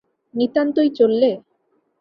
–নিতান্তই 0.33 0.89
চললে? 0.91 1.31